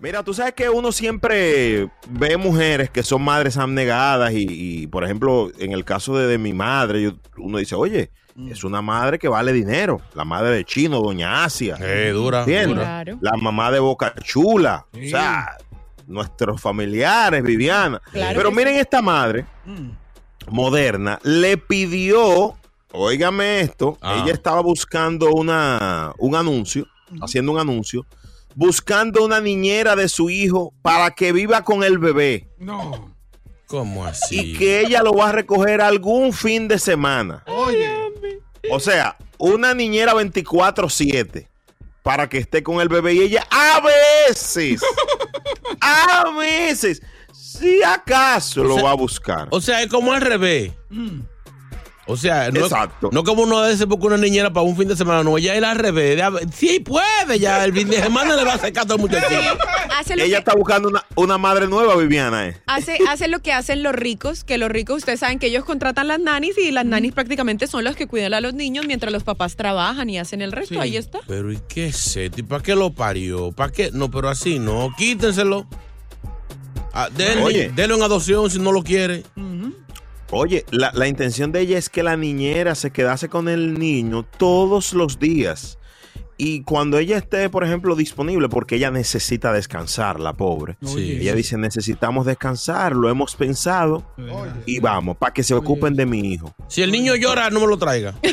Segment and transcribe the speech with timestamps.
[0.00, 5.04] Mira, tú sabes que uno siempre ve mujeres que son madres abnegadas y, y, por
[5.04, 8.10] ejemplo, en el caso de, de mi madre, yo- uno dice, oye,
[8.50, 10.00] es una madre que vale dinero.
[10.14, 11.76] La madre de Chino, Doña Asia.
[11.80, 12.68] Eh, dura, ¿Entiendes?
[12.70, 12.82] dura.
[12.84, 13.18] Claro.
[13.20, 14.84] La mamá de Boca Chula.
[14.92, 15.06] Sí.
[15.06, 15.56] O sea,
[16.06, 18.02] nuestros familiares, Viviana.
[18.12, 19.46] Claro Pero miren esta madre
[20.50, 22.54] moderna, le pidió,
[22.92, 24.20] óigame esto, Ah.
[24.22, 26.86] ella estaba buscando una, un anuncio,
[27.22, 28.04] haciendo un anuncio,
[28.54, 33.14] buscando una niñera de su hijo para que viva con el bebé No.
[33.66, 34.52] ¿Cómo así?
[34.52, 37.42] y que ella lo va a recoger algún fin de semana.
[37.46, 37.90] Oye.
[38.70, 41.48] O sea, una niñera 24/7
[42.02, 43.80] para que esté con el bebé y ella a
[44.28, 44.80] veces,
[45.80, 47.02] a veces,
[47.32, 49.48] si acaso O lo sea- va a buscar.
[49.50, 50.72] O sea, es como al revés.
[52.06, 53.08] O sea, no, Exacto.
[53.12, 55.62] no como uno dice porque una niñera para un fin de semana, no, ella es
[55.62, 56.20] al revés.
[56.54, 59.56] Sí puede, ya el fin de semana le va a hacer caso al muchachito.
[59.98, 62.48] Hace lo, Ella que, está buscando una, una madre nueva, Viviana.
[62.48, 62.56] eh.
[62.66, 66.08] hace, hace lo que hacen los ricos, que los ricos, ustedes saben que ellos contratan
[66.08, 69.24] las nanis y las nanis prácticamente son las que cuidan a los niños mientras los
[69.24, 70.74] papás trabajan y hacen el resto.
[70.74, 70.80] Sí.
[70.80, 71.20] Ahí está.
[71.26, 72.40] Pero ¿y qué es esto?
[72.40, 73.52] ¿Y para qué lo parió?
[73.52, 73.90] ¿Para qué?
[73.92, 75.66] No, pero así no, quítenselo.
[76.96, 79.24] Ah, denle, denle en adopción si no lo quiere.
[80.34, 84.24] Oye, la, la intención de ella es que la niñera se quedase con el niño
[84.38, 85.78] todos los días.
[86.36, 90.76] Y cuando ella esté, por ejemplo, disponible, porque ella necesita descansar, la pobre.
[90.82, 91.18] Sí.
[91.20, 94.04] Ella dice, necesitamos descansar, lo hemos pensado
[94.66, 96.52] y vamos, para que se ocupen de mi hijo.
[96.66, 98.14] Si el niño llora, no me lo traiga.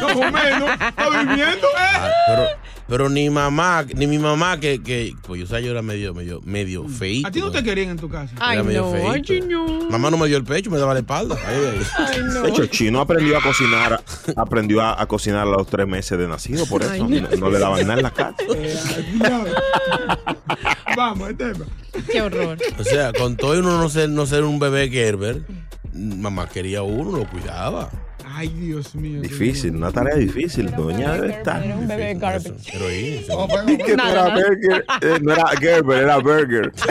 [0.00, 0.70] No menos.
[0.70, 1.92] Está viviendo, ¿eh?
[1.94, 2.46] Ah, pero,
[2.92, 6.12] pero ni mamá, ni mi mamá que, que pues yo, o sea, yo era medio,
[6.12, 7.26] medio, medio feíto.
[7.26, 8.34] A ti no te querían en tu casa.
[8.38, 9.10] Ay, Era medio no, feíto.
[9.12, 9.66] ay, Chino.
[9.88, 11.34] Mamá no me dio el pecho, me daba la espalda.
[11.46, 11.80] Ahí.
[11.96, 12.42] Ay, no.
[12.42, 14.04] De hecho, Chino aprendió a cocinar,
[14.36, 17.08] aprendió a, a cocinar a los tres meses de nacido, por eso Ay, no.
[17.08, 17.36] no.
[17.38, 18.36] no le daban nada en la casa.
[18.54, 19.44] Eh, ay, cuidado.
[20.94, 21.64] Vamos, el tema.
[22.10, 22.58] Qué horror.
[22.78, 25.40] O sea, con todo y uno no ser, no ser un bebé Gerber,
[25.94, 27.88] mamá quería uno, lo cuidaba.
[28.34, 29.20] Ay, Dios mío.
[29.20, 30.70] Difícil, una tarea difícil.
[30.74, 31.62] Doña debe estar.
[31.62, 32.16] Era un bebé.
[32.20, 32.38] Pero
[33.84, 36.72] Que no era burger, eh, no era Gerber, era burger.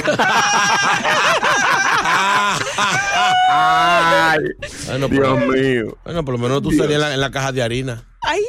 [3.50, 4.40] Ay,
[4.88, 5.98] Bueno, Dios pero- mío.
[6.04, 8.04] bueno, por lo menos tú salías en la, en la caja de harina.
[8.22, 8.42] Ay,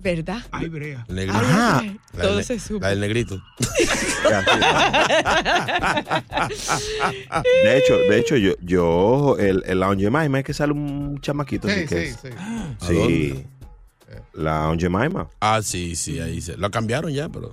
[0.00, 0.42] ¿verdad?
[0.50, 1.04] Ay, brea.
[1.08, 1.38] el negrito.
[1.38, 1.82] Ajá.
[2.14, 2.80] La Todo del se supo.
[2.80, 3.40] La del negrito.
[7.64, 11.68] De hecho, de hecho, yo, yo el, el Lounge Jemima es que sale un chamaquito.
[11.68, 12.28] Sí, que sí, es- sí.
[12.38, 12.94] ¿A Sí.
[12.94, 13.46] dónde?
[14.34, 15.28] La Lounge Jemima.
[15.40, 16.56] Ah, sí, sí, ahí se.
[16.56, 17.52] Lo cambiaron ya, pero.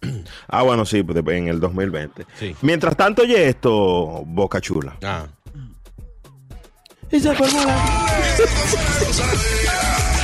[0.48, 2.26] Ah, bueno, sí, pues, en el 2020.
[2.38, 2.54] Sí.
[2.62, 4.96] Mientras tanto, oye esto, Boca Chula.
[5.02, 5.26] Ah.
[7.10, 8.06] Esa fórmula.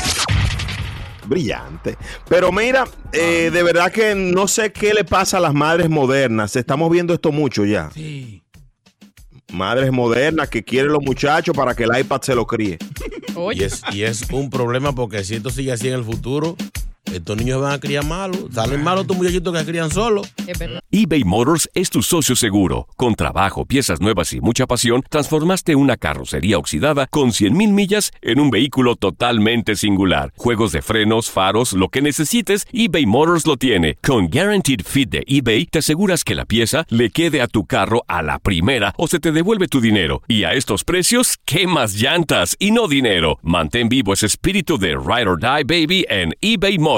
[1.28, 1.96] Brillante.
[2.28, 6.56] Pero mira, eh, de verdad que no sé qué le pasa a las madres modernas.
[6.56, 7.90] Estamos viendo esto mucho ya.
[7.92, 8.42] Sí.
[9.52, 12.78] Madres modernas que quieren los muchachos para que el iPad se lo críe.
[13.52, 16.56] Y es, y es un problema porque si esto sigue así en el futuro,
[17.12, 18.46] estos niños van a criar malos.
[18.52, 20.32] Salen malos estos muchachitos que se crían solos.
[20.46, 20.80] Es verdad.
[20.90, 22.86] eBay Motors es tu socio seguro.
[22.96, 28.40] Con trabajo, piezas nuevas y mucha pasión, transformaste una carrocería oxidada con 100.000 millas en
[28.40, 30.32] un vehículo totalmente singular.
[30.36, 33.96] Juegos de frenos, faros, lo que necesites, eBay Motors lo tiene.
[34.02, 38.04] Con Guaranteed Fit de eBay, te aseguras que la pieza le quede a tu carro
[38.08, 40.22] a la primera o se te devuelve tu dinero.
[40.28, 43.38] Y a estos precios, ¿qué más llantas y no dinero?
[43.42, 46.97] Mantén vivo ese espíritu de Ride or Die Baby en eBay Motors.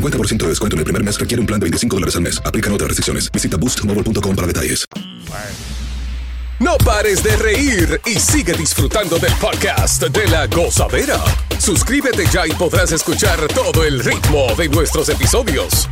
[0.00, 2.40] 50% de descuento en el primer mes requiere un plan de 25 dólares al mes.
[2.44, 3.30] Aplican otras restricciones.
[3.32, 4.84] Visita boostmobile.com para detalles.
[6.60, 11.20] No pares de reír y sigue disfrutando del podcast de la gozadera.
[11.58, 15.88] Suscríbete ya y podrás escuchar todo el ritmo de nuestros episodios.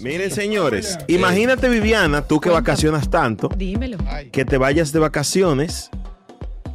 [0.00, 3.98] Miren, señores, imagínate, Viviana, tú que vacacionas tanto, Dímelo.
[4.32, 5.90] que te vayas de vacaciones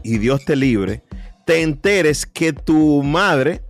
[0.04, 1.04] y Dios te libre,
[1.48, 3.62] te enteres que tu madre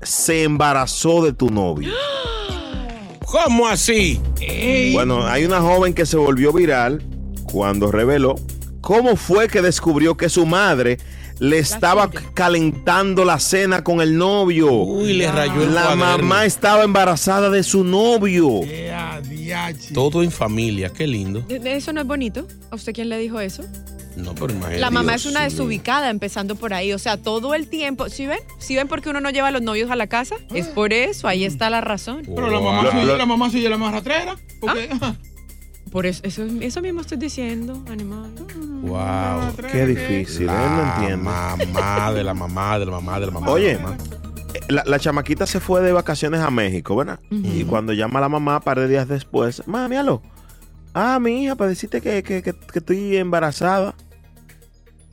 [0.00, 1.92] se embarazó de tu novio.
[3.26, 4.18] ¿Cómo así?
[4.94, 7.02] Bueno, hay una joven que se volvió viral
[7.44, 8.36] cuando reveló
[8.80, 10.96] cómo fue que descubrió que su madre
[11.38, 14.72] le estaba calentando la cena con el novio.
[14.72, 16.04] Uy, le rayó el La cuaderno.
[16.18, 18.60] mamá estaba embarazada de su novio.
[19.92, 21.40] Todo en familia, qué lindo.
[21.42, 22.46] ¿De- de ¿Eso no es bonito?
[22.70, 23.62] ¿A usted quién le dijo eso?
[24.18, 24.78] No, pero imagínate.
[24.80, 26.92] La mamá Dios es una desubicada, empezando por ahí.
[26.92, 28.08] O sea, todo el tiempo.
[28.08, 28.40] ¿Sí ven?
[28.58, 30.34] ¿Sí ven por qué uno no lleva a los novios a la casa?
[30.54, 32.22] Es por eso, ahí está la razón.
[32.26, 34.36] Pero la mamá suya, la mamá suya la más rastrera.
[34.60, 35.16] Porque, ajá,
[35.92, 38.30] Por eso, eso, eso mismo estoy diciendo, animal.
[38.82, 38.96] Wow.
[39.40, 41.16] rastrera Qué difícil, él no La entiende.
[41.16, 43.50] mamá de la mamá de la mamá de la mamá.
[43.50, 43.96] Oye, la mamá.
[44.54, 47.20] eh, la, la chamaquita se fue de vacaciones a México, ¿verdad?
[47.30, 50.22] Y cuando llama a la mamá, un par de días después, mami, aló.
[50.94, 53.94] Ah, mi hija, para decirte que, que- que- que estoy embarazada.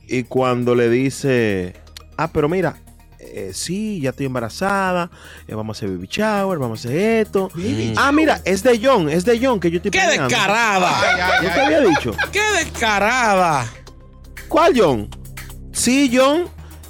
[0.08, 1.74] Y cuando le dice,
[2.16, 2.76] ah, pero mira,
[3.18, 5.10] eh, sí, ya estoy embarazada,
[5.48, 7.50] eh, vamos a hacer baby shower, vamos a hacer esto.
[7.96, 10.28] Ah, mira, es de John, es de John que yo estoy ¡Qué planeando.
[10.28, 11.40] descarada!
[11.42, 12.12] ¿No te había dicho?
[12.32, 13.66] ¡Qué descarada!
[14.48, 15.08] ¿Cuál John?
[15.72, 16.44] Sí, John.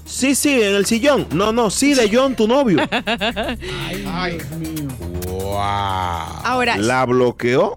[0.05, 1.27] Sí, sí, en el sillón.
[1.33, 2.79] No, no, sí, de John, tu novio.
[2.93, 4.89] Ay, Dios mío.
[5.29, 5.57] ¡Wow!
[6.45, 7.75] Ahora, La bloqueó,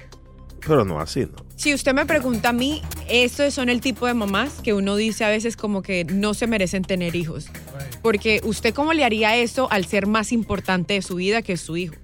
[0.65, 1.45] pero no así, ¿no?
[1.55, 5.25] si usted me pregunta a mí, estos son el tipo de mamás que uno dice
[5.25, 7.47] a veces como que no se merecen tener hijos.
[8.01, 11.61] Porque usted cómo le haría eso al ser más importante de su vida que es
[11.61, 11.95] su hijo.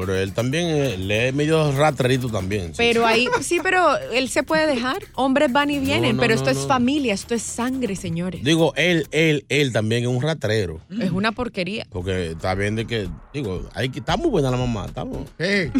[0.00, 2.68] Pero él también eh, le es medio ratrerito también.
[2.68, 2.74] sí.
[2.78, 5.02] Pero ahí, sí, pero él se puede dejar.
[5.14, 8.42] Hombres van y vienen, no, pero no, esto es familia, esto es sangre, señores.
[8.42, 10.80] Digo, él, él, él también es un ratrero.
[11.00, 11.86] Es una porquería.
[11.90, 15.18] Porque está bien de que, digo, hay que, está muy buena la mamá, estamos.
[15.38, 15.70] Eh,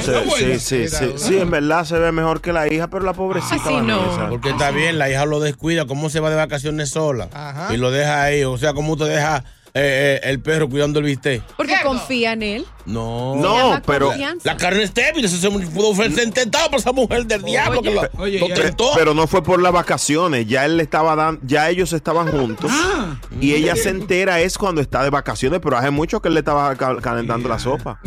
[0.00, 3.12] Sí, sí, sí, sí, sí, en verdad se ve mejor que la hija, pero la
[3.12, 3.56] pobrecita.
[3.64, 4.28] Ah, sí, no.
[4.28, 7.28] Porque está bien, la hija lo descuida, ¿cómo se va de vacaciones sola?
[7.32, 7.72] Ajá.
[7.74, 9.44] Y lo deja ahí, o sea, ¿cómo te deja
[9.74, 11.42] eh, eh, el perro cuidando el bistec?
[11.56, 12.66] Porque confía en él.
[12.86, 13.34] No.
[13.36, 14.50] No, pero- confianza.
[14.52, 17.90] La carne es débil, eso se pudo ofrecer intentado por esa mujer del diablo que
[17.94, 18.90] lo, Oye, lo ya- tentó.
[18.96, 22.70] Pero no fue por las vacaciones, ya él le estaba dando, ya ellos estaban juntos
[22.74, 23.16] Ah.
[23.40, 26.40] y ella se entera es cuando está de vacaciones, pero hace mucho que él le
[26.40, 28.00] estaba ca- calentando la sopa.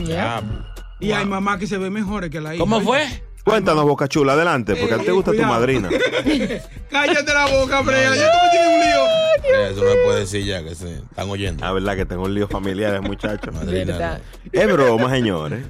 [1.00, 2.62] Y hay mamás que se ven mejores que la hija.
[2.62, 3.24] ¿Cómo Oye, fue?
[3.44, 5.90] Cuéntanos, Boca Chula, adelante, porque a ti te gusta tu madrina.
[6.90, 8.16] Cállate la boca, Brea.
[8.16, 9.06] Ya tú me tienes un lío.
[9.44, 11.64] Eh, Eso no se puede decir ya, que se están oyendo.
[11.66, 13.54] La verdad que tengo un lío familiar, muchachos.
[13.54, 14.22] Madrina.
[14.52, 15.66] Es broma, señores.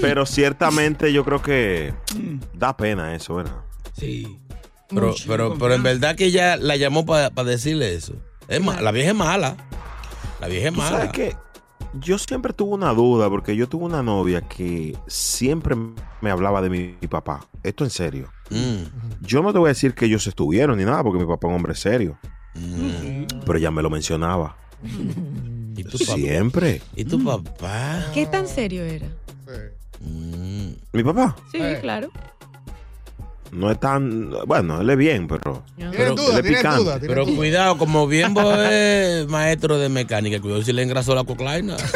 [0.00, 1.94] Pero ciertamente yo creo que
[2.52, 3.56] da pena eso, ¿verdad?
[3.96, 4.38] Sí.
[4.90, 8.14] Pero, Mucho pero, pero en verdad que ella la llamó para decirle eso.
[8.48, 9.56] Es ma- la vieja es mala.
[10.40, 10.96] La vieja es ¿Tú mala.
[10.98, 11.36] sabes qué?
[11.94, 15.74] Yo siempre tuve una duda porque yo tuve una novia que siempre
[16.20, 17.46] me hablaba de mi, mi papá.
[17.62, 18.30] Esto en serio.
[18.50, 21.46] Mm, Yo no te voy a decir que ellos estuvieron ni nada porque mi papá
[21.46, 22.18] es un hombre serio.
[22.54, 23.40] mm.
[23.44, 24.56] Pero ella me lo mencionaba.
[25.76, 26.14] ¿Y tu papá?
[26.14, 26.82] Siempre.
[26.94, 28.04] ¿Y tu papá?
[28.14, 29.06] ¿Qué tan serio era?
[30.00, 30.72] Mm.
[30.92, 32.10] Mi papá Sí, claro.
[33.52, 34.30] No es tan...
[34.46, 35.62] Bueno, él es bien, pero...
[35.76, 36.30] Pero- ¿Tienes duda?
[36.30, 36.80] él es ¿Tienes picante.
[36.82, 36.92] duda?
[36.98, 37.36] ¿Tienes Pero duda?
[37.36, 41.76] cuidado, como Bienbo es maestro de mecánica, cuidado si le engrasó la coclaina.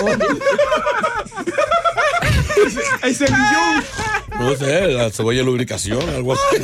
[3.02, 3.84] El semillón.
[4.38, 6.42] No sé, la cebolla de lubricación, algo así.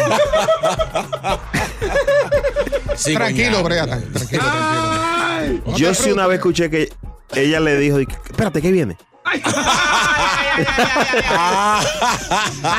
[2.96, 3.62] Sí, Tranquilo.
[3.62, 3.86] Brea.
[3.86, 4.42] Tranquilo, tranquilo.
[4.44, 5.62] Ay.
[5.76, 6.92] Yo sí una vez escuché que
[7.34, 8.96] ella le dijo, espérate, ¿qué viene?
[9.24, 9.40] Ay,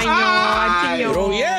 [0.08, 1.50] no, Pero bien,